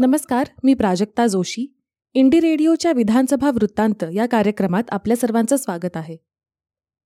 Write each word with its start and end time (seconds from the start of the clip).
नमस्कार 0.00 0.46
मी 0.64 0.74
प्राजक्ता 0.74 1.26
जोशी. 1.26 1.76
इंडी 2.14 2.40
रेडिओच्या 2.40 2.92
विधानसभा 2.92 3.50
वृत्तांत 3.50 4.04
या 4.14 4.26
कार्यक्रमात 4.26 4.82
आपल्या 4.88 5.16
सर्वांचं 5.16 5.56
स्वागत 5.56 5.96
आहे. 5.96 6.16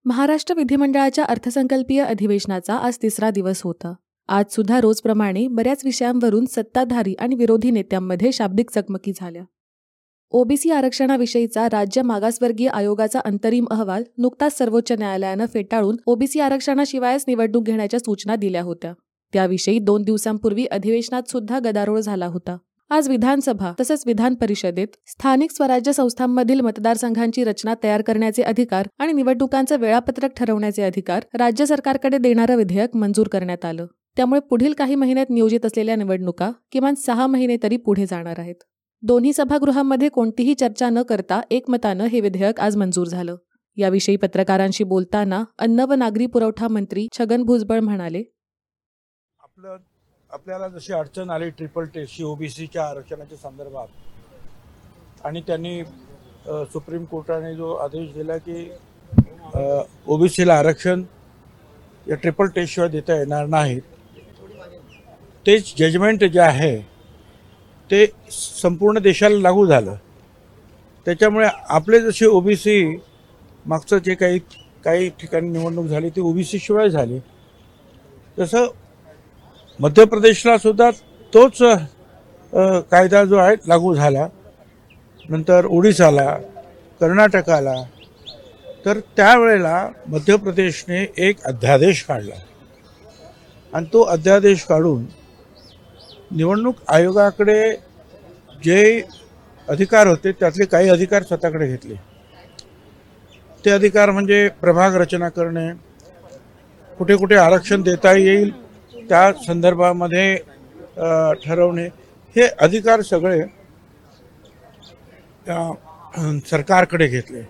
महाराष्ट्र 0.05 0.55
विधिमंडळाच्या 0.55 1.25
अर्थसंकल्पीय 1.25 2.05
अधिवेशनाचा 2.05 2.75
आज 2.75 2.99
तिसरा 3.03 3.31
दिवस 3.31 3.63
होता. 3.63 3.95
आज 4.29 4.45
सुद्धा 4.51 4.81
रोजप्रमाणे 4.81 5.49
बऱ्याच 5.49 5.85
विषयांवरून 5.85 6.45
सत्ताधारी 6.45 7.15
आणि 7.19 7.35
विरोधी 7.35 7.71
नेत्यांमध्ये 7.71 8.33
शाब्दिक 8.33 8.71
चकमकी 8.71 9.13
झाल्या. 9.17 9.45
ओबीसी 10.31 10.71
आरक्षणाविषयीचा 10.71 11.67
राज्य 11.67 12.03
मागासवर्गीय 12.03 12.69
आयोगाचा 12.69 13.21
अंतरिम 13.21 13.65
अहवाल 13.71 14.03
नुकताच 14.19 14.59
सर्वोच्च 14.59 14.93
न्यायालयानं 14.93 15.47
फेटाळून 15.47 15.97
ओबीसी 16.07 16.41
आरक्षणाशिवायच 16.41 17.25
निवडणूक 17.29 17.63
घेण्याच्या 17.63 18.01
सूचना 18.01 18.37
दिल्या 18.37 18.63
होत्या. 18.63 18.95
त्याविषयी 19.33 19.79
दोन 19.79 20.03
दिवसांपूर्वी 20.03 20.65
अधिवेशनात 20.65 21.23
सुद्धा 21.29 21.59
गदारोळ 21.59 22.01
झाला 22.01 22.27
होता. 22.27 22.57
आज 22.91 23.09
विधानसभा 23.09 23.73
तसंच 23.81 24.03
विधान 24.07 24.35
परिषदेत 24.35 24.97
स्थानिक 25.07 25.51
स्वराज्य 25.51 25.93
संस्थांमधील 25.93 26.61
मतदारसंघांची 26.61 27.45
रचना 27.45 27.75
तयार 27.83 28.03
करण्याचे 28.03 28.43
अधिकार 28.43 28.89
आणि 28.99 29.13
निवडणुकांचं 29.13 29.77
वेळापत्रक 29.77 30.31
ठरवण्याचे 30.37 30.83
अधिकार 30.83 31.25
राज्य 31.35 31.67
सरकारकडे 31.67 32.19
देणारं 32.19 32.57
विधेयक 32.57 32.97
मंजूर 32.97 33.29
करण्यात 33.29 33.65
आलं. 33.65 33.87
त्यामुळे 34.17 34.41
पुढील 34.41 34.73
काही 34.73 34.95
महिन्यात 34.95 35.31
नियोजित 35.31 35.67
असलेल्या 35.67 35.97
निवडणुका 35.97 36.51
किमान 36.73 36.95
सहा 36.95 37.27
महिने 37.27 37.57
तरी 37.63 37.77
पुढे 37.77 38.07
जाणार 38.07 38.39
आहेत. 38.39 38.55
दोन्ही 39.03 39.33
सभागृहांमध्ये 39.33 40.09
कोणतीही 40.09 40.55
चर्चा 40.55 40.91
न 40.91 41.03
करता 41.03 41.41
एकमतानं 41.51 42.05
हे 42.05 42.21
विधेयक 42.21 42.61
आज 42.61 42.77
मंजूर 42.77 43.07
झालं. 43.07 43.37
याविषयी 43.77 44.17
पत्रकारांशी 44.17 44.85
बोलताना 44.85 45.43
अन्न 45.59 45.81
व 45.81 45.93
नागरी 45.93 46.27
पुरवठा 46.27 46.69
मंत्री 46.69 47.07
छगन 47.19 47.43
भुजबळ 47.43 47.81
म्हणाले 47.81 48.23
आपलं 49.39 49.77
आपल्याला 50.35 50.67
जशी 50.69 50.93
अडचण 50.93 51.31
आली 51.31 51.49
ट्रिपल 51.51 51.85
टेस्टची 51.95 52.23
ओबीसीच्या 52.25 52.85
आरक्षणाच्या 52.85 53.37
संदर्भात 53.39 55.25
आणि 55.27 55.41
त्यांनी 55.47 55.83
सुप्रीम 56.73 57.05
कोर्टाने 57.11 57.55
जो 57.57 57.73
आदेश 57.85 58.13
दिला 58.15 58.37
की 58.47 58.71
ओबीसीला 60.13 60.55
आरक्षण 60.59 61.03
या 62.07 62.17
ट्रिपल 62.23 62.47
टेस्टशिवाय 62.55 62.89
देता 62.91 63.19
येणार 63.19 63.47
नाहीत 63.47 63.83
तेच 65.47 65.75
जजमेंट 65.79 66.25
जे 66.25 66.41
आहे 66.41 66.77
ते 67.91 68.05
संपूर्ण 68.31 68.99
देशाला 69.03 69.41
लागू 69.41 69.67
झालं. 69.67 69.95
त्याच्यामुळे 71.07 71.49
आपले 71.69 72.01
जसे 72.01 72.27
ओबीसी 72.27 72.97
मागचं 73.67 73.99
जे 74.05 74.15
काही 74.15 74.39
काही 74.85 75.09
ठिकाणी 75.21 75.49
निवडणूक 75.49 75.87
झाली 75.87 76.11
ती 76.11 76.21
ओबीसीशिवाय 76.21 76.89
झाली. 76.89 77.19
तसं 78.39 78.67
मध्य 79.79 80.05
प्रदेशला 80.07 80.57
सुद्धा 80.59 80.91
तोच 81.33 81.59
कायदा 82.91 83.25
जो 83.25 83.37
आहे 83.37 83.55
लागू 83.69 83.95
झाला. 83.95 84.27
नंतर 85.25 85.67
ओडिसाला 85.67 86.31
कर्नाटकाला 87.01 87.75
तर 88.85 88.99
त्यावेळेला 89.17 89.89
मध्य 90.09 90.37
प्रदेशने 90.37 91.05
एक 91.29 91.43
अध्यादेश 91.47 92.03
काढला. 92.05 92.35
आणि 93.73 93.87
तो 93.93 94.03
अध्यादेश 94.03 94.65
काढून 94.65 95.05
निवडणूक 96.37 96.77
आयोगाकडे 96.89 97.61
जे 98.65 99.03
अधिकार 99.69 100.07
होते 100.07 100.33
त्यातले 100.33 100.65
काही 100.65 100.89
अधिकार 100.89 101.23
स्वतःकडे 101.23 101.67
घेतले. 101.67 101.95
ते 103.65 103.71
अधिकार 103.71 104.11
म्हणजे 104.11 104.49
प्रभाग 104.61 104.95
रचना 104.97 105.29
करणे 105.29 105.71
कुठे 106.99 107.17
कुठे 107.17 107.37
आरक्षण 107.37 107.83
देता 107.83 108.13
येईल 108.13 108.53
त्या 109.09 109.33
संदर्भामध्ये 109.47 110.37
ठरवणे 111.45 111.85
हे 112.37 112.47
अधिकार 112.65 113.01
सगळे 113.03 113.41
सरकारकडे 116.51 117.07
घेतले. 117.07 117.43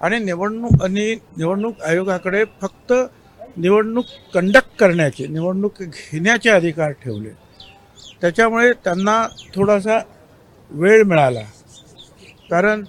आणि 0.00 0.18
निवडणूक 0.18 0.82
आणि 0.84 1.14
निवडणूक 1.36 1.82
आयोगाकडे 1.86 2.44
फक्त 2.62 2.92
निवडणूक 3.56 4.04
कंडक्ट 4.34 4.78
करण्याचे 4.80 5.26
निवडणूक 5.26 5.82
घेण्याचे 5.82 6.50
अधिकार 6.50 6.92
ठेवले. 7.02 7.30
त्याच्यामुळे 8.20 8.72
त्यांना 8.84 9.26
थोडासा 9.54 9.98
वेळ 10.70 11.02
मिळाला. 11.06 11.42
कारण 12.50 12.84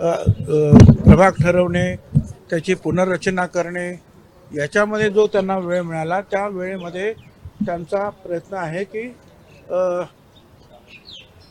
प्रभाग 0.00 1.32
ठरवणे 1.42 1.94
त्याची 2.50 2.74
पुनर्रचना 2.74 3.46
करणे 3.46 3.90
याच्यामध्ये 4.56 5.08
जो 5.10 5.26
त्यांना 5.26 5.56
वेळ 5.58 5.80
मिळाला 5.82 6.20
त्या 6.30 6.46
वेळेमध्ये 6.48 7.12
त्यांचा 7.66 8.08
प्रयत्न 8.24 8.54
आहे 8.56 8.84
की 8.84 9.08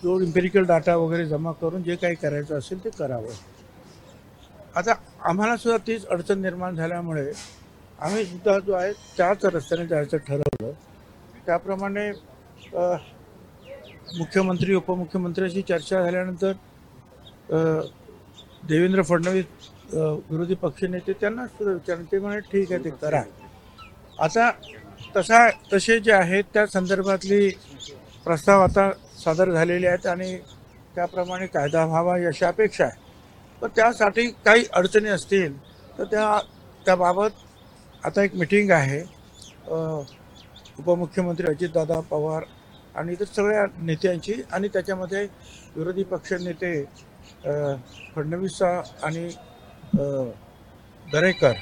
जो 0.04 0.20
इम्पेरिकल 0.22 0.66
डाटा 0.68 0.96
वगैरे 0.96 1.26
जमा 1.26 1.52
करून 1.62 1.84
जे 1.84 1.96
काही 1.96 2.16
करायचं 2.16 2.58
असेल 2.58 2.84
ते 2.84 2.90
करावं. 2.98 3.34
आता 4.76 4.94
आम्हाला 5.30 5.56
सुद्धा 5.58 5.78
तीच 5.88 6.06
अडचण 6.06 6.42
निर्माण 6.42 6.76
झाल्यामुळे 6.76 7.32
आम्ही 8.00 8.26
सुद्धा 8.26 8.58
जो 8.60 8.74
आहे 8.74 8.92
त्याच 9.18 9.46
रस्त्याने 9.46 9.86
जायचं 9.88 10.18
ठरवलं. 10.28 10.72
त्याप्रमाणे 11.46 12.10
मुख्यमंत्री 14.18 14.74
उपमुख्यमंत्र्यांशी 14.76 15.62
चर्चा 15.62 16.02
झाल्यानंतर 16.04 16.52
देवेंद्र 18.68 19.02
फडणवीस 19.02 19.46
विरोधी 19.92 20.56
पक्षनेते 20.56 21.14
त्यांना 21.22 21.46
सुद्धा 21.48 21.74
विचारलं 21.74 22.04
ते 22.12 22.20
म्हणाले 22.20 22.42
ठीक 22.52 22.72
आहे 22.72 22.84
ते 22.84 22.90
करा. 23.02 23.22
आता 24.20 24.50
तसा 25.16 25.50
तसे 25.74 26.00
जे 26.00 26.12
आहेत 26.12 26.44
त्या 26.54 26.66
संदर्भातली 26.68 27.50
प्रस्ताव 28.26 28.62
आता 28.64 28.90
सादर 29.24 29.52
झालेले 29.52 29.88
आहेत 29.88 30.08
आणि 30.08 30.38
त्याप्रमाणे 30.96 31.48
कायदा 31.48 31.86
व्हावा 31.86 32.16
अशी 32.28 32.46
अपेक्षा 32.46 32.84
आहे. 32.86 33.02
पण 33.62 33.70
त्यासाठी 33.76 34.28
काही 34.46 34.66
अडचणी 34.74 35.10
असतील 35.10 35.58
तर 35.98 36.04
त्या 36.12 36.40
त्याबाबत 36.86 37.44
आता 38.06 38.24
एक 38.24 38.36
मिटिंग 38.36 38.72
आहे. 38.72 39.02
उपमुख्यमंत्री 40.80 41.48
अजितदादा 41.48 42.00
पवार 42.10 42.44
आणि 42.96 43.14
इतर 43.14 43.26
सगळ्या 43.26 43.66
नेत्यांची 43.78 44.34
आणि 44.52 44.68
त्याच्यामध्ये 44.74 45.24
विरोधी 45.76 46.04
पक्षनेते 46.04 46.84
फडणवीस 48.16 48.62
आणि 48.62 49.30
दरेकर 49.96 51.54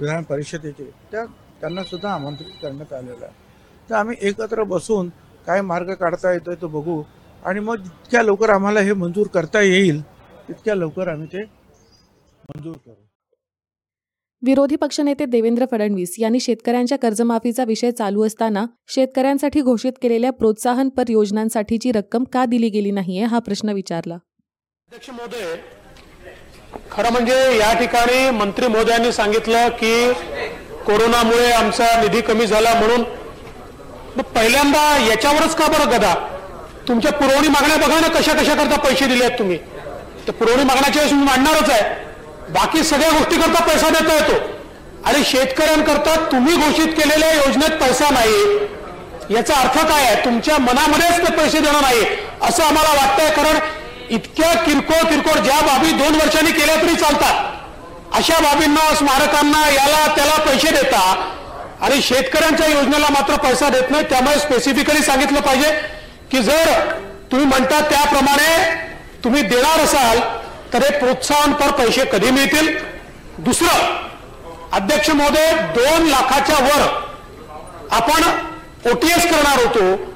विधान 0.00 0.22
परिषदेचे. 0.22 0.90
त्या 1.12 1.24
त्यांना 1.60 1.82
सुद्धा 1.84 2.12
आमंत्रित 2.12 2.52
करण्यात 2.62 2.92
आलेलं 2.92 3.24
आहे. 3.24 3.34
तर 3.90 3.94
आम्ही 3.94 4.16
एकत्र 4.28 4.62
बसून 4.64 5.08
काय 5.46 5.60
मार्ग 5.62 5.92
काढता 5.94 6.32
येतोय 6.32 6.54
तो 6.60 6.68
बघू. 6.68 7.02
आणि 7.44 7.60
मग 7.60 7.76
जितक्या 7.76 8.22
लवकर 8.22 8.50
आम्हाला 8.50 8.80
हे 8.80 8.92
मंजूर 8.92 9.26
करता 9.26 9.60
येईल 9.60 10.00
तितक्या 10.48 10.74
लवकर 10.74 11.08
आम्ही 11.08 11.26
ते 11.26 11.42
मंजूर 11.42 12.76
करू. 12.76 12.94
विरोधी 14.42 14.76
पक्षनेते 14.76 15.24
देवेंद्र 15.24 15.66
फडणवीस 15.70 16.14
यांनी 16.18 16.40
शेतकऱ्यांच्या 16.40 16.98
कर्जमाफीचा 16.98 17.64
विषय 17.64 17.90
चालू 17.90 18.24
असताना 18.26 18.64
शेतकऱ्यांसाठी 18.88 19.60
घोषित 19.60 19.92
केलेल्या 20.02 20.30
प्रोत्साहनपर 20.32 21.04
योजनांसाठीची 21.08 21.92
रक्कम 21.92 22.24
का 22.24 22.44
दिली 22.44 22.68
गेली 22.68 22.90
नाहीये 22.90 23.24
हा 23.24 23.38
प्रश्न 23.38 23.72
विचारला. 23.72 24.14
अध्यक्ष 24.14 25.10
महोदय 25.10 25.56
खरं 26.74 27.10
म्हणजे 27.10 27.58
या 27.58 27.72
ठिकाणी 27.72 28.30
मंत्री 28.30 28.66
महोदयांनी 28.66 29.12
सांगितलं 29.12 29.68
की 29.68 30.12
कोरोनामुळे 30.86 31.50
आमचा 31.52 31.86
निधी 32.00 32.20
कमी 32.20 32.46
झाला 32.46 32.74
म्हणून. 32.74 33.02
पहिल्यांदा 34.22 34.82
याच्यावरच 35.08 35.54
का 35.56 35.66
बरं 35.66 35.90
गदा? 35.90 36.14
तुमच्या 36.88 37.12
पुरवणी 37.12 37.48
मागण्या 37.48 37.76
बघा 37.76 38.00
ना 38.00 38.08
कशा 38.08 38.32
कशा 38.32 38.54
करता 38.54 38.78
पैसे 38.78 39.06
दिले 39.06 39.24
आहेत 39.24 39.38
तुम्ही. 39.38 39.58
तर 40.26 40.32
पुरवणी 40.32 40.64
मागण्याच्या 40.64 41.02
वेळेस 41.02 41.12
मी 41.12 41.24
मांडणारच 41.24 41.70
आहे. 41.70 41.82
बाकी 42.52 42.82
सगळ्या 42.82 43.10
गोष्टी 43.10 43.36
करता 43.36 43.64
पैसा 43.64 43.88
देता 43.88 44.14
येतो 44.14 44.34
आणि 45.04 45.24
शेतकऱ्यांकरता 45.24 46.14
तुम्ही 46.32 46.56
घोषित 46.56 46.86
केलेल्या 46.86 47.32
योजनेत 47.32 47.80
पैसा 47.80 48.10
नाही. 48.10 48.42
याचा 49.34 49.54
अर्थ 49.54 49.78
काय 49.78 50.04
आहे? 50.04 50.24
तुमच्या 50.24 50.58
मनामध्येच 50.58 51.28
ते 51.28 51.32
पैसे 51.36 51.60
देणं 51.60 51.80
नाही. 51.82 52.04
असं 52.42 52.64
आम्हाला 52.64 52.92
वाटतंय 52.94 53.30
कारण 53.30 53.58
इतक्या 54.10 54.52
किरकोळ 54.56 55.08
किरकोळ 55.08 55.38
ज्या 55.40 55.60
बाबी 55.60 55.90
दोन 55.92 56.14
वर्षांनी 56.14 56.50
केल्या 56.50 56.76
तरी 56.82 56.94
चालतात. 56.94 57.44
अशा 58.14 58.38
बाबींना 58.40 58.94
स्मारकांना 58.94 59.66
याला 59.68 60.06
त्याला 60.16 60.36
पैसे 60.44 60.70
देता 60.70 61.00
आणि 61.80 62.00
शेतकऱ्यांच्या 62.02 62.66
योजनेला 62.66 63.06
मात्र 63.10 63.36
पैसा 63.38 63.68
देत 63.68 63.90
नाही 63.90 64.04
त्यामुळे 64.10 64.38
स्पेसिफिकली 64.38 65.02
सांगितलं 65.02 65.40
पाहिजे 65.40 65.70
की 66.30 66.42
जर 66.42 66.70
तुम्ही 67.32 67.46
म्हणता 67.46 67.80
त्याप्रमाणे 67.90 68.50
तुम्ही 69.24 69.42
देणार 69.42 69.80
असाल 69.80 70.20
तर 70.72 70.82
हे 70.82 70.98
प्रोत्साहनपर 70.98 71.70
पैसे 71.78 72.04
कधी 72.12 72.30
मिळतील? 72.30 72.76
दुसरं 73.38 73.94
अध्यक्ष 74.72 75.10
महोदय 75.10 75.52
दोन 75.76 76.06
लाखाच्या 76.08 76.56
वर 76.56 76.86
आपण 77.96 78.22
ओटीएस 78.90 79.24
करणार 79.24 79.64
होतो. 79.64 80.14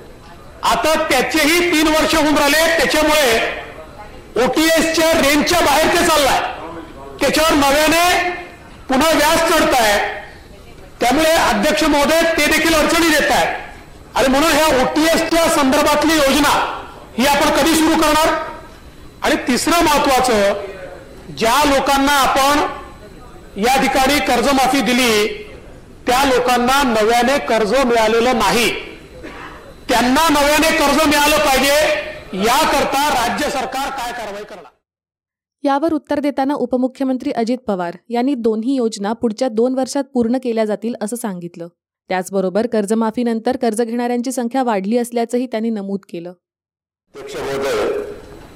आता 0.63 0.95
त्याचेही 1.11 1.71
तीन 1.73 1.89
वर्ष 1.89 2.15
होऊन 2.15 2.37
राहिले 2.39 2.67
त्याच्यामुळे 2.79 3.39
ओटीएसच्या 4.37 5.11
रेंजच्या 5.13 5.61
बाहेर 5.61 5.87
ते 5.95 6.07
चाललाय. 6.07 6.41
त्याच्यावर 7.21 7.55
नव्याने 7.55 8.29
पुन्हा 8.89 9.11
व्याज 9.11 9.39
चढत 9.51 9.75
आहे 9.75 9.99
त्यामुळे 11.01 11.31
अध्यक्ष 11.31 11.83
महोदय 11.85 12.21
ते 12.39 12.47
देखील 12.47 12.75
अडचणी 12.75 13.09
देत 13.09 13.31
आहेत 13.31 14.17
आणि 14.17 14.29
म्हणून 14.29 14.51
ह्या 14.53 14.67
ओटीएसच्या 14.83 15.49
संदर्भातली 15.51 16.15
योजना 16.15 16.49
ही 17.19 17.27
आपण 17.27 17.51
कधी 17.57 17.75
सुरू 17.75 18.01
करणार? 18.03 18.35
आणि 19.23 19.35
तिसरं 19.49 19.85
महत्वाचं 19.85 21.35
ज्या 21.39 21.55
लोकांना 21.67 22.13
आपण 22.13 22.61
या 23.63 23.77
ठिकाणी 23.83 24.19
कर्जमाफी 24.27 24.81
दिली 24.81 25.27
त्या 26.07 26.23
लोकांना 26.25 26.83
नव्याने 26.83 27.39
कर्ज 27.39 27.75
मिळालेलं 27.75 28.39
नाही. 28.39 28.71
त्यांना 29.89 30.29
नव्याने 30.31 30.71
कर्ज 30.77 31.07
मिळालं 31.07 31.39
पाहिजे 31.39 32.09
याकरता 32.35 33.09
राज्य 33.09 33.49
सरकार 33.51 33.89
काय 33.91 34.13
कारवाई 34.13 34.43
करणार? 34.45 34.73
यावर 35.65 35.93
उत्तर 35.93 36.21
देताना 36.21 36.55
उपमुख्यमंत्री 36.55 37.31
अजित 37.33 37.59
पवार 37.67 37.97
यांनी 38.11 38.35
दोन्ही 38.35 38.75
योजना 38.75 39.13
पुढच्या 39.13 39.49
दोन 39.49 39.75
वर्षात 39.75 40.05
पूर्ण 40.15 40.39
केल्या 40.43 40.65
जातील 40.65 40.95
असं 41.03 41.17
सांगितलं. 41.17 41.69
त्याचबरोबर 42.11 42.67
कर्जमाफीनंतर 42.67 43.57
कर्ज 43.57 43.83
घेणाऱ्यांची 43.83 44.33
संख्या 44.33 44.63
वाढली 44.63 44.99
असल्याचंही 44.99 45.47
त्यांनी 45.47 45.71
नमूद 45.71 46.01
केलं. 46.09 46.33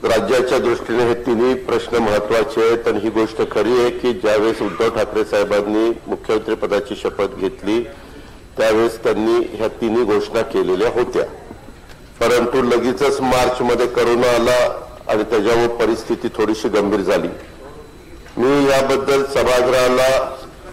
राज्याच्या 0.05 0.59
दृष्टीने 0.59 1.05
हे 1.05 1.15
तिन्ही 1.27 1.55
प्रश्न 1.65 1.99
महत्त्वाचे 1.99 2.67
आहेत 2.69 2.89
आणि 2.89 2.99
ही 2.99 3.11
गोष्ट 3.11 3.43
खरी 3.51 3.79
आहे 3.81 3.91
की 3.91 4.13
ज्यावेळेस 4.13 4.63
उद्धव 4.63 4.89
ठाकरे 4.97 5.25
साहेबांनी 5.25 5.89
मुख्यमंत्री 6.07 6.55
पदाची 6.55 6.97
शपथ 6.97 7.39
घेतली 7.39 7.83
त्यावेळेस 8.59 9.03
त्यांनी 9.05 9.43
ह्या 9.57 9.69
तिन्ही 9.81 10.05
घोषणा 10.05 10.43
केलेल्या 10.43 10.91
होत्या. 10.95 11.25
परंतु 12.21 12.63
लगेचच 12.63 13.21
मार्च 13.21 13.61
मध्ये 13.63 13.87
करोना 13.97 14.35
आला 14.35 14.59
आणि 15.13 15.23
त्याच्यामुळे 15.31 15.67
परिस्थिती 15.77 16.29
थोडीशी 16.37 16.69
गंभीर 16.69 17.01
झाली. 17.01 17.29
मी 18.37 18.65
याबद्दल 18.71 19.23
सभागृहाला 19.35 20.09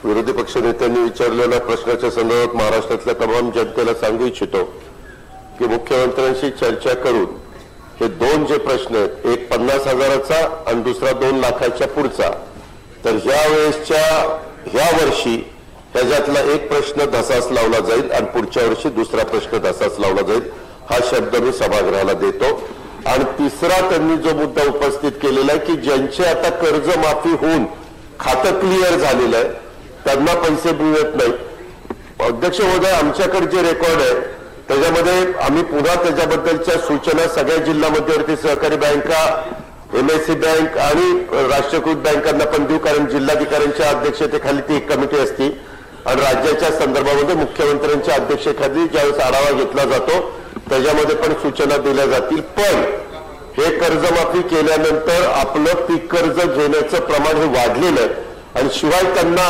विरोधी 0.04 0.32
पक्षनेत्यांनी 0.32 1.00
विचारलेल्या 1.00 1.60
प्रश्नाच्या 1.62 2.12
संदर्भात 2.12 2.56
महाराष्ट्रातल्या 2.56 3.14
तमाम 3.20 3.50
जनतेला 3.56 3.94
सांगू 4.02 4.26
इच्छितो 4.28 4.64
की 5.60 5.68
मुख्यमंत्र्यांशी 5.68 6.50
चर्चा 6.62 6.94
करून 7.04 7.26
हे 8.00 8.08
दोन 8.22 8.46
जे 8.48 8.58
प्रश्न 8.58 8.96
आहेत 8.96 9.26
एक 9.32 9.48
पन्नास 9.52 9.88
हजाराचा 9.88 10.40
आणि 10.68 10.82
दुसरा 10.84 11.12
दोन 11.20 11.40
लाखाच्या 11.40 11.88
पुढचा 11.88 12.30
तर 13.06 13.18
ह्या 13.24 13.48
वेळेसच्या 13.50 14.02
ह्या 14.68 14.90
वर्षी 14.98 15.36
ह्याच्यातला 15.94 16.40
एक 16.54 16.68
प्रश्न 16.70 17.06
धसास 17.14 17.48
लावला 17.52 17.80
जाईल 17.88 18.12
आणि 18.12 18.26
पुढच्या 18.34 18.64
वर्षी 18.66 18.90
दुसरा 18.96 19.24
प्रश्न 19.26 19.58
धसास 19.64 20.00
लावला 20.00 20.22
जाईल 20.28 20.50
हा 20.92 21.00
शब्द 21.10 21.36
मी 21.44 21.52
सभागृहाला 21.52 22.14
देतो. 22.22 22.54
आणि 23.08 23.24
तिसरा 23.38 23.80
त्यांनी 23.90 24.16
जो 24.24 24.34
मुद्दा 24.36 24.64
उपस्थित 24.70 25.12
केलेला 25.22 25.52
आहे 25.52 25.60
की 25.66 25.76
ज्यांचे 25.82 26.26
आता 26.26 26.50
कर्जमाफी 26.58 27.30
होऊन 27.42 27.66
खातं 28.20 28.60
क्लिअर 28.60 28.98
झालेलं 28.98 29.38
आहे 29.38 29.50
त्यांना 30.06 30.34
पैसे 30.42 30.72
मिळत 30.82 31.16
नाही. 31.16 31.32
अध्यक्ष 32.28 32.60
महोदय 32.62 32.92
आमच्याकडे 32.92 33.46
जे 33.46 33.62
रेकॉर्ड 33.62 34.02
आहे 34.02 34.20
त्याच्यामध्ये 34.68 35.14
आम्ही 35.44 35.64
पुन्हा 35.64 35.96
त्याच्याबद्दलच्या 36.04 36.78
सूचना 36.80 37.28
सगळ्या 37.28 37.58
जिल्हा 37.66 37.90
मध्यवर्ती 37.90 38.36
सहकारी 38.44 38.76
बँका 38.76 39.24
एमएससी 40.00 40.34
बँक 40.34 40.78
आणि 40.78 41.12
राष्ट्रीयकृत 41.50 41.96
बँकांना 42.04 42.46
पण 42.46 42.66
देऊ 42.66 42.78
कारण 42.78 43.08
जिल्हाधिकाऱ्यांच्या 43.10 43.90
अध्यक्षतेखाली 43.90 44.62
ती 44.62 44.76
एक 44.76 44.92
कमिटी 44.92 45.18
असती. 45.18 45.50
आणि 46.06 46.22
राज्याच्या 46.22 46.72
संदर्भामध्ये 46.72 47.36
मुख्यमंत्र्यांच्या 47.36 48.16
अध्यक्षतेखाली 48.16 48.88
ज्यावेळेस 48.88 49.20
आढावा 49.20 49.52
घेतला 49.52 49.84
जातो 49.86 50.20
त्याच्यामध्ये 50.72 51.16
पण 51.16 51.34
सूचना 51.34 51.78
दिल्या 51.78 52.06
जातील. 52.06 52.42
पण 52.42 52.84
हे 53.58 53.72
कर्जमाफी 53.80 54.42
केल्यानंतर 54.42 55.26
आपलं 55.30 55.74
पीक 55.74 56.12
कर्ज 56.14 56.40
घेण्याचं 56.40 57.00
प्रमाण 57.00 57.38
हे 57.38 57.48
वाढलेलं 57.48 58.00
आहे. 58.02 58.10
आणि 58.56 58.70
शिवाय 58.74 59.04
त्यांना 59.14 59.48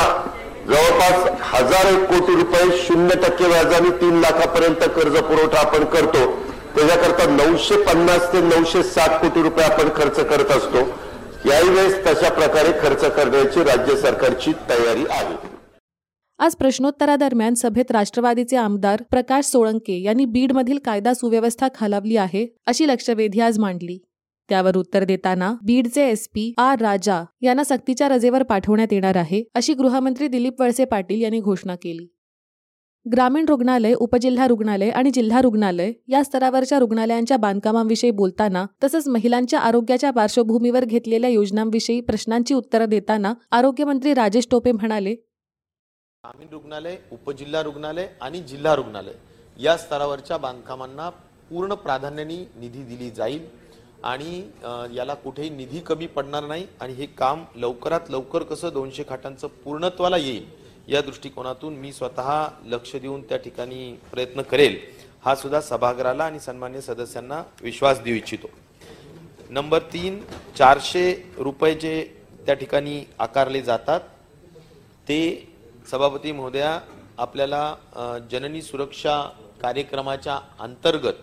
जवळपास 0.68 1.29
हजार 1.53 1.85
एक 1.85 2.03
कोटी 2.06 2.35
रुपये 2.35 2.77
शून्य 2.77 3.15
टक्के 3.15 3.47
व्याजाने 3.47 3.89
तीन 3.89 4.19
लाखापर्यंत 4.19 4.83
कर्ज 4.95 5.18
पुरवठा 5.18 5.59
आपण 5.59 5.85
करतो. 5.85 6.25
त्याच्याकरता 6.75 7.29
नऊशे 7.29 7.75
पन्नास 7.75 8.33
ते 8.33 8.41
नऊशे 8.41 8.83
साठ 8.83 9.21
कोटी 9.21 9.41
रुपये 9.41 9.65
आपण 9.65 9.89
खर्च 9.95 10.19
करत 10.19 10.51
असतो. 10.51 10.88
याही 11.45 11.69
वेळेस 11.69 12.06
तशा 12.06 12.29
प्रकारे 12.29 12.71
खर्च 12.81 13.06
करण्याची 13.06 13.63
राज्य 13.63 13.95
सरकारची 13.95 14.51
तयारी 14.69 15.06
आहे. 15.09 15.50
आज 16.42 16.56
प्रश्नोत्तरादरम्यान 16.56 17.54
सभेत 17.54 17.92
राष्ट्रवादीचे 17.92 18.56
आमदार 18.58 19.02
प्रकाश 19.12 19.46
सोळंके 19.46 20.00
यांनी 20.02 20.26
बीडमधील 20.26 20.78
कायदा 20.86 21.14
सुव्यवस्था 21.14 21.68
खालावली 21.76 22.16
आहे 22.18 22.46
अशी 22.68 22.88
लक्षवेधी 22.88 23.40
आज 23.40 23.60
मांडली. 23.60 23.98
त्यावर 24.50 24.78
उत्तर 24.78 25.04
देताना 25.04 25.54
बीडचे 25.66 26.08
एसपी 26.10 26.52
आर 26.58 26.82
राजा 26.82 27.24
यांना 27.42 27.64
सक्तीच्या 27.64 28.08
रजेवर 28.10 28.44
पाठवण्यात 28.44 28.94
येणार 28.94 29.16
आहे 29.16 29.44
अशी 29.56 29.74
गृहमंत्री 29.74 30.28
दिलीप 30.28 30.62
वळसे 30.62 30.86
पाटील 30.86 31.22
यांनी 31.22 31.40
घोषणा 31.40 31.76
केली. 31.76 32.08
ग्रामीण 33.06 33.46
रुग्णालय 33.48 33.94
उपजिल्हा 33.94 34.48
रुग्णालय 34.48 34.90
आणि 34.90 35.12
जिल्हा 35.14 35.42
रुग्णालय 35.42 35.92
या 36.08 36.24
स्तरावरच्या 36.24 36.80
रुग्णालयांच्या 36.80 37.38
बांधकामांविषयी 37.38 38.12
बोलताना 38.12 38.66
तसंच 38.84 39.08
महिलांच्या 39.08 39.60
आरोग्याच्या 39.60 40.12
पार्श्वभूमीवर 40.12 40.86
घेतलेल्या 40.86 41.30
योजनांविषयी 41.30 42.02
प्रश्नांची 42.02 42.54
उत्तरं 42.54 42.90
देताना 42.90 43.34
आरोग्यमंत्री 43.52 44.14
राजेश 44.14 44.48
टोपे 44.52 44.72
म्हणाले 44.72 45.16
ग्रामीण 46.25 46.47
रुग्णालय 46.51 46.95
उपजिल्हा 47.12 47.62
रुग्णालय 47.63 48.07
आणि 48.21 48.39
जिल्हा 48.47 48.73
रुग्णालय 48.75 49.13
या 49.57 49.75
स्तरावरच्या 49.77 50.38
बांधकामांना 50.38 51.09
पूर्ण 51.50 51.73
प्राधान्याने 51.75 52.35
निधी 52.59 52.83
दिली 52.85 53.09
जाईल 53.12 53.45
आणि 54.03 54.44
याला 54.97 55.13
कुठेही 55.23 55.50
निधी 55.50 55.79
कमी 55.88 56.07
पडणार 56.07 56.47
नाही 56.47 56.68
आणि 56.81 56.94
हे 56.94 57.06
काम 57.18 57.44
लवकरात 57.56 58.12
लवकर 58.12 58.44
कसं 58.51 58.73
दोनशे 58.73 59.03
खाटांचं 59.09 59.47
पूर्णत्वाला 59.63 60.18
येईल 60.18 60.94
या 60.94 61.01
दृष्टिकोनातून 61.01 61.77
मी 61.79 61.94
स्वतः 61.94 62.47
लक्ष 62.65 62.95
देऊन 62.95 63.21
त्या 63.29 63.38
ठिकाणी 63.38 63.91
प्रयत्न 64.12 64.41
करेल. 64.41 64.79
हा 65.23 65.35
सुद्धा 65.35 65.62
सभागृहाला 65.62 66.25
आणि 66.25 66.39
सन्मान्य 66.39 66.81
सदस्यांना 66.81 67.44
विश्वास 67.62 68.01
देऊ 68.03 68.15
इच्छितो. 68.15 68.50
नंबर 69.50 69.79
तीन 69.94 70.23
चारशे 70.57 71.12
रुपये 71.38 71.75
जे 71.75 72.03
त्या 72.45 72.56
ठिकाणी 72.56 73.03
आकारले 73.19 73.62
जातात 73.62 74.00
ते 75.07 75.47
सभापती 75.89 76.31
महोदया 76.31 76.80
आपल्याला 77.18 78.19
जननी 78.31 78.62
सुरक्षा 78.62 79.22
कार्यक्रमाच्या 79.62 80.39
अंतर्गत 80.60 81.13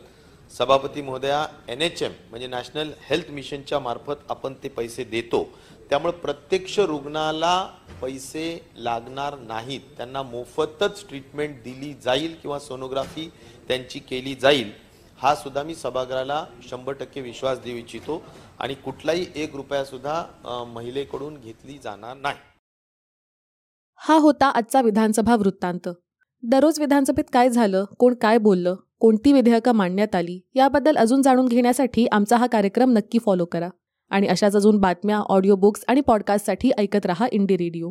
सभापती 0.53 1.03
महोदया 1.03 1.47
एन 1.69 1.83
एच 1.83 2.03
एम 2.03 2.13
म्हणजे 2.31 2.47
नॅशनल 2.47 2.91
हेल्थ 3.09 3.31
मिशनच्या 3.31 3.79
मार्फत 3.79 4.31
आपण 4.31 4.55
ते 4.63 4.69
पैसे 4.69 5.05
देतो. 5.05 5.43
त्यामुळे 5.91 6.13
प्रत्यक्ष 6.13 6.79
रुग्णाला 6.79 7.55
पैसे 8.03 8.73
लागणार 8.77 9.39
नाहीत. 9.39 9.81
त्यांना 9.97 10.23
मोफतच 10.23 11.07
ट्रीटमेंट 11.09 11.63
दिली 11.63 11.93
जाईल 12.05 12.37
किंवा 12.43 12.59
सोनोग्राफी 12.59 13.29
त्यांची 13.69 13.99
केली 13.99 14.35
जाईल. 14.35 14.73
हा 15.19 15.35
सुद्धा 15.35 15.63
मी 15.63 15.75
सभागृहाला 15.75 16.45
शंभर 16.71 16.93
टक्के 16.93 17.21
विश्वास 17.21 17.59
देऊ 17.61 17.77
इच्छितो. 17.77 18.23
आणि 18.59 18.75
कुठलाही 18.75 19.27
एक 19.35 19.57
रुपयासुद्धा 19.57 20.65
महिलेकडून 20.69 21.41
घेतली 21.41 21.79
जाणार 21.85 22.17
नाही. 22.17 22.37
हा 24.01 24.15
होता 24.15 24.47
आजचा 24.47 24.81
विधानसभा 24.81 25.35
वृत्तांत. 25.37 25.89
दररोज 26.43 26.79
विधानसभेत 26.81 27.25
काय 27.33 27.49
झालं 27.51 27.85
कोण 27.99 28.15
काय 28.15 28.39
बोललं 28.39 28.75
कोणती 28.99 29.33
विधेयकं 29.33 29.73
मांडण्यात 29.73 30.15
आली 30.15 30.41
याबद्दल 30.55 30.97
अजून 30.97 31.23
जाणून 31.23 31.47
घेण्यासाठी 31.47 32.07
आमचा 32.07 32.37
हा 32.37 32.47
कार्यक्रम 32.47 32.91
नक्की 32.91 33.19
फॉलो 33.19 33.45
करा. 33.45 33.69
आणि 34.11 34.27
अशाच 34.27 34.57
अजून 34.57 34.79
बातम्या 34.79 35.19
ऑडिओ 35.19 35.57
बुक्स 35.57 35.85
आणि 35.89 36.01
पॉडकास्टसाठी 36.01 36.71
ऐकत 36.79 37.07
रहा 37.07 37.27
इंडी 37.33 37.57
रेडिओ. 37.57 37.91